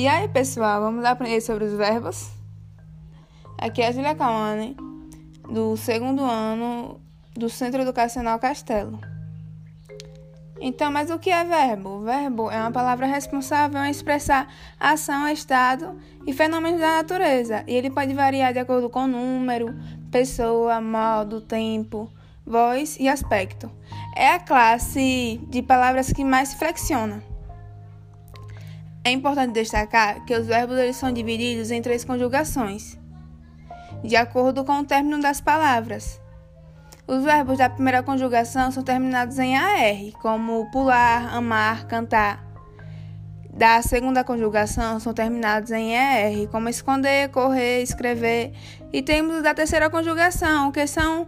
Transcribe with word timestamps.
E 0.00 0.08
aí, 0.08 0.26
pessoal, 0.28 0.80
vamos 0.80 1.04
aprender 1.04 1.42
sobre 1.42 1.64
os 1.64 1.74
verbos? 1.74 2.30
Aqui 3.58 3.82
é 3.82 3.88
a 3.88 3.92
Julia 3.92 4.14
Kawane, 4.14 4.74
do 5.52 5.76
segundo 5.76 6.24
ano 6.24 6.98
do 7.36 7.50
Centro 7.50 7.82
Educacional 7.82 8.38
Castelo. 8.38 8.98
Então, 10.58 10.90
mas 10.90 11.10
o 11.10 11.18
que 11.18 11.28
é 11.28 11.44
verbo? 11.44 12.00
Verbo 12.00 12.50
é 12.50 12.58
uma 12.58 12.70
palavra 12.70 13.04
responsável 13.04 13.78
em 13.84 13.90
expressar 13.90 14.48
ação, 14.80 15.28
estado 15.28 15.94
e 16.26 16.32
fenômenos 16.32 16.80
da 16.80 16.96
natureza, 16.96 17.62
e 17.66 17.74
ele 17.74 17.90
pode 17.90 18.14
variar 18.14 18.54
de 18.54 18.58
acordo 18.58 18.88
com 18.88 19.06
número, 19.06 19.78
pessoa, 20.10 20.80
modo, 20.80 21.42
tempo, 21.42 22.10
voz 22.46 22.96
e 22.98 23.06
aspecto. 23.06 23.70
É 24.16 24.32
a 24.32 24.40
classe 24.40 25.38
de 25.50 25.60
palavras 25.60 26.10
que 26.10 26.24
mais 26.24 26.54
flexiona. 26.54 27.29
É 29.02 29.10
importante 29.10 29.54
destacar 29.54 30.24
que 30.24 30.34
os 30.34 30.46
verbos 30.46 30.78
eles 30.78 30.96
são 30.96 31.10
divididos 31.10 31.70
em 31.70 31.80
três 31.80 32.04
conjugações, 32.04 32.98
de 34.04 34.14
acordo 34.14 34.64
com 34.64 34.80
o 34.80 34.84
término 34.84 35.20
das 35.20 35.40
palavras. 35.40 36.20
Os 37.06 37.24
verbos 37.24 37.58
da 37.58 37.68
primeira 37.68 38.02
conjugação 38.02 38.70
são 38.70 38.82
terminados 38.82 39.38
em 39.38 39.56
AR, 39.56 40.12
como 40.20 40.70
pular, 40.70 41.34
amar, 41.34 41.86
cantar. 41.86 42.50
Da 43.52 43.82
segunda 43.82 44.22
conjugação 44.22 45.00
são 45.00 45.12
terminados 45.12 45.72
em 45.72 45.94
ER, 45.94 46.48
como 46.50 46.68
esconder, 46.68 47.30
correr, 47.30 47.82
escrever. 47.82 48.52
E 48.92 49.02
temos 49.02 49.42
da 49.42 49.52
terceira 49.52 49.90
conjugação, 49.90 50.70
que 50.70 50.86
são 50.86 51.26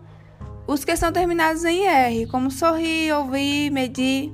os 0.67 0.85
que 0.85 0.97
são 0.97 1.11
terminados 1.11 1.65
em 1.65 1.85
R, 1.87 2.27
como 2.27 2.51
sorrir, 2.51 3.13
ouvir, 3.13 3.71
medir. 3.71 4.33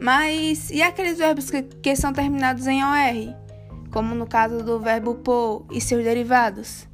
Mas 0.00 0.70
e 0.70 0.82
aqueles 0.82 1.18
verbos 1.18 1.50
que, 1.50 1.62
que 1.62 1.96
são 1.96 2.12
terminados 2.12 2.66
em 2.66 2.82
OR? 2.84 3.34
Como 3.90 4.14
no 4.14 4.26
caso 4.26 4.62
do 4.62 4.78
verbo 4.78 5.14
pôr 5.14 5.64
e 5.72 5.80
seus 5.80 6.04
derivados. 6.04 6.86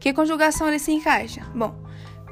Que 0.00 0.12
conjugação 0.12 0.66
ele 0.66 0.78
se 0.78 0.90
encaixa? 0.90 1.42
Bom, 1.54 1.74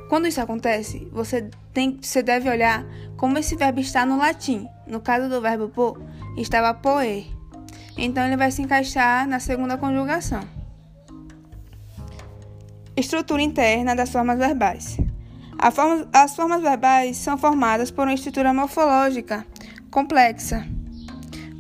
quando 0.09 0.27
isso 0.27 0.41
acontece, 0.41 1.07
você, 1.13 1.51
tem, 1.73 1.99
você 2.01 2.23
deve 2.23 2.49
olhar 2.49 2.85
como 3.17 3.39
esse 3.39 3.55
verbo 3.55 3.79
está 3.79 4.05
no 4.05 4.19
latim. 4.19 4.67
No 4.87 5.01
caso 5.01 5.29
do 5.29 5.41
verbo 5.41 5.69
pôr, 5.69 6.01
estava 6.37 6.75
poer. 6.75 7.27
Então 7.97 8.25
ele 8.25 8.37
vai 8.37 8.51
se 8.51 8.63
encaixar 8.63 9.29
na 9.29 9.39
segunda 9.39 9.77
conjugação. 9.77 10.41
Estrutura 12.97 13.43
interna 13.43 13.95
das 13.95 14.11
formas 14.11 14.39
verbais. 14.39 14.99
Forma, 15.73 16.09
as 16.13 16.35
formas 16.35 16.63
verbais 16.63 17.17
são 17.17 17.37
formadas 17.37 17.91
por 17.91 18.07
uma 18.07 18.15
estrutura 18.15 18.53
morfológica 18.53 19.47
complexa, 19.91 20.67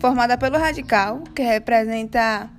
formada 0.01 0.37
pelo 0.37 0.59
radical, 0.59 1.23
que 1.35 1.43
representa 1.43 2.51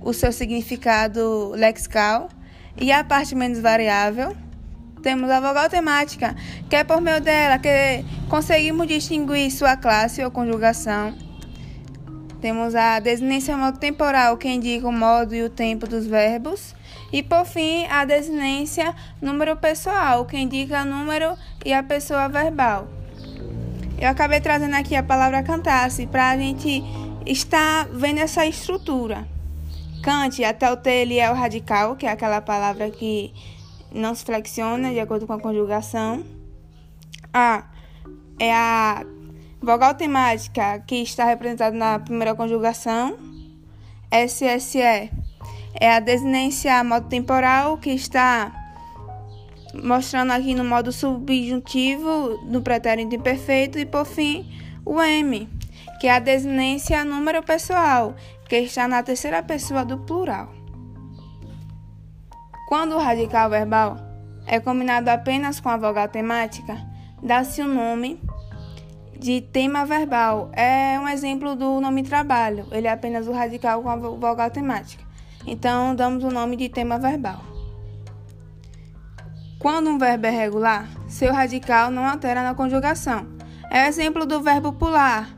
o 0.00 0.12
seu 0.12 0.32
significado 0.32 1.50
lexical, 1.50 2.28
e 2.76 2.90
a 2.90 3.04
parte 3.04 3.34
menos 3.34 3.60
variável. 3.60 4.34
Temos 5.02 5.30
a 5.30 5.40
vogal 5.40 5.68
temática, 5.68 6.34
que 6.68 6.76
é 6.76 6.84
por 6.84 7.00
meio 7.00 7.20
dela 7.20 7.58
que 7.58 8.04
conseguimos 8.28 8.86
distinguir 8.86 9.50
sua 9.50 9.76
classe 9.76 10.22
ou 10.22 10.30
conjugação. 10.30 11.14
Temos 12.40 12.74
a 12.74 13.00
desinência 13.00 13.54
temporal, 13.72 14.36
que 14.36 14.48
indica 14.48 14.86
o 14.86 14.92
modo 14.92 15.34
e 15.34 15.42
o 15.42 15.50
tempo 15.50 15.86
dos 15.86 16.06
verbos. 16.06 16.74
E 17.12 17.22
por 17.22 17.44
fim, 17.44 17.86
a 17.86 18.04
desinência 18.04 18.94
número 19.20 19.56
pessoal, 19.56 20.24
que 20.24 20.38
indica 20.38 20.82
o 20.82 20.86
número 20.86 21.36
e 21.64 21.72
a 21.72 21.82
pessoa 21.82 22.28
verbal. 22.28 22.99
Eu 24.00 24.08
acabei 24.08 24.40
trazendo 24.40 24.74
aqui 24.74 24.96
a 24.96 25.02
palavra 25.02 25.42
cantar-se 25.42 26.06
para 26.06 26.30
a 26.30 26.36
gente 26.36 26.82
estar 27.26 27.86
vendo 27.92 28.18
essa 28.18 28.46
estrutura. 28.46 29.28
Cante, 30.02 30.42
até 30.42 30.72
o 30.72 30.76
T 30.78 30.90
ele 30.90 31.18
é 31.18 31.30
o 31.30 31.34
radical, 31.34 31.94
que 31.96 32.06
é 32.06 32.10
aquela 32.10 32.40
palavra 32.40 32.90
que 32.90 33.30
não 33.92 34.14
se 34.14 34.24
flexiona 34.24 34.90
de 34.90 35.00
acordo 35.00 35.26
com 35.26 35.34
a 35.34 35.38
conjugação. 35.38 36.24
A 37.32 37.64
é 38.38 38.54
a 38.54 39.04
vogal 39.60 39.94
temática 39.94 40.78
que 40.86 40.96
está 41.02 41.26
representada 41.26 41.76
na 41.76 41.98
primeira 41.98 42.34
conjugação. 42.34 43.18
SSE 44.10 44.80
é 44.80 45.92
a 45.92 46.00
desinência 46.00 46.82
modo 46.82 47.06
temporal 47.06 47.76
que 47.76 47.90
está 47.90 48.69
mostrando 49.74 50.32
aqui 50.32 50.54
no 50.54 50.64
modo 50.64 50.92
subjuntivo 50.92 52.40
no 52.44 52.62
pretérito 52.62 53.14
imperfeito 53.14 53.78
e 53.78 53.86
por 53.86 54.04
fim 54.04 54.50
o 54.84 55.00
M, 55.00 55.48
que 56.00 56.06
é 56.06 56.12
a 56.12 56.18
desinência 56.18 57.04
número 57.04 57.42
pessoal, 57.42 58.14
que 58.48 58.56
está 58.56 58.88
na 58.88 59.02
terceira 59.02 59.42
pessoa 59.42 59.84
do 59.84 59.98
plural. 59.98 60.52
Quando 62.68 62.94
o 62.94 62.98
radical 62.98 63.50
verbal 63.50 63.96
é 64.46 64.58
combinado 64.58 65.10
apenas 65.10 65.60
com 65.60 65.68
a 65.68 65.76
vogal 65.76 66.08
temática, 66.08 66.76
dá-se 67.22 67.60
o 67.60 67.68
nome 67.68 68.20
de 69.18 69.40
tema 69.40 69.84
verbal. 69.84 70.50
É 70.52 70.98
um 70.98 71.06
exemplo 71.06 71.54
do 71.54 71.80
nome 71.80 72.02
trabalho. 72.02 72.66
Ele 72.72 72.86
é 72.86 72.90
apenas 72.90 73.28
o 73.28 73.32
radical 73.32 73.82
com 73.82 73.90
a 73.90 73.96
vogal 73.96 74.50
temática. 74.50 75.04
Então, 75.46 75.94
damos 75.94 76.24
o 76.24 76.30
nome 76.30 76.56
de 76.56 76.68
tema 76.68 76.98
verbal. 76.98 77.59
Quando 79.60 79.90
um 79.90 79.98
verbo 79.98 80.26
é 80.26 80.30
regular, 80.30 80.88
seu 81.06 81.34
radical 81.34 81.90
não 81.90 82.06
altera 82.06 82.42
na 82.42 82.54
conjugação. 82.54 83.26
É 83.70 83.84
o 83.84 83.88
exemplo 83.88 84.24
do 84.24 84.40
verbo 84.40 84.72
pular. 84.72 85.36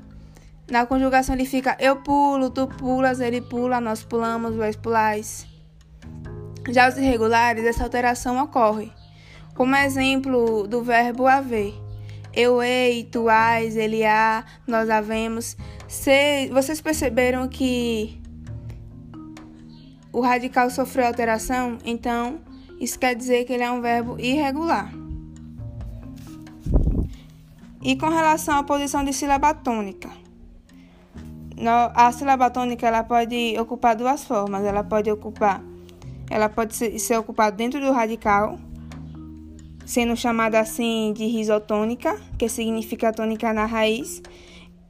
Na 0.70 0.86
conjugação 0.86 1.34
ele 1.34 1.44
fica 1.44 1.76
eu 1.80 1.96
pulo, 1.96 2.48
tu 2.48 2.68
pulas, 2.68 3.18
ele 3.18 3.40
pula, 3.40 3.80
nós 3.80 4.04
pulamos, 4.04 4.54
vós 4.54 4.76
pulais. 4.76 5.44
Já 6.70 6.88
os 6.88 6.96
irregulares, 6.96 7.64
essa 7.64 7.82
alteração 7.82 8.40
ocorre. 8.40 8.92
Como 9.56 9.74
exemplo 9.74 10.68
do 10.68 10.84
verbo 10.84 11.26
haver. 11.26 11.74
Eu 12.32 12.62
ei, 12.62 13.02
tu 13.02 13.28
ais, 13.28 13.76
ele 13.76 14.04
há, 14.04 14.44
nós 14.68 14.88
havemos. 14.88 15.56
Se, 15.88 16.48
vocês 16.52 16.80
perceberam 16.80 17.48
que 17.48 18.22
o 20.12 20.20
radical 20.20 20.70
sofreu 20.70 21.08
alteração? 21.08 21.76
Então, 21.84 22.40
isso 22.82 22.98
quer 22.98 23.14
dizer 23.14 23.44
que 23.44 23.52
ele 23.52 23.62
é 23.62 23.70
um 23.70 23.80
verbo 23.80 24.18
irregular. 24.18 24.92
E 27.80 27.94
com 27.94 28.08
relação 28.08 28.58
à 28.58 28.64
posição 28.64 29.04
de 29.04 29.12
sílaba 29.12 29.54
tônica, 29.54 30.10
a 31.94 32.10
sílaba 32.10 32.50
tônica 32.50 32.84
ela 32.84 33.04
pode 33.04 33.56
ocupar 33.56 33.94
duas 33.94 34.24
formas. 34.24 34.64
Ela 34.64 34.82
pode 34.82 35.08
ocupar, 35.12 35.62
ela 36.28 36.48
pode 36.48 36.74
ser, 36.74 37.16
ocupada 37.16 37.56
dentro 37.56 37.80
do 37.80 37.92
radical, 37.92 38.58
sendo 39.86 40.16
chamada 40.16 40.58
assim 40.58 41.12
de 41.16 41.26
risotônica, 41.26 42.20
que 42.36 42.48
significa 42.48 43.12
tônica 43.12 43.52
na 43.52 43.64
raiz, 43.64 44.20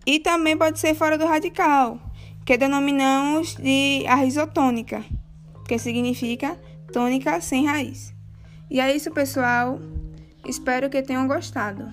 e 0.07 0.19
também 0.19 0.57
pode 0.57 0.81
ser 0.81 0.95
fora 0.95 1.19
do 1.19 1.27
radical, 1.27 1.99
que 2.47 2.57
denominamos 2.57 3.55
de 3.55 4.07
a 4.09 4.15
risotônica, 4.15 5.05
que 5.69 5.79
significa 5.79 6.59
tônica 6.93 7.41
sem 7.41 7.67
raiz. 7.67 8.15
E 8.71 8.81
é 8.81 8.95
isso, 8.95 9.11
pessoal. 9.11 9.81
Espero 10.47 10.91
que 10.91 11.03
tenham 11.03 11.27
gostado. 11.27 11.89